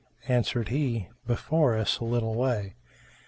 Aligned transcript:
Answered 0.27 0.69
he, 0.69 1.09
"Before 1.27 1.75
us 1.77 1.99
a 1.99 2.05
little 2.05 2.33
way." 2.33 2.73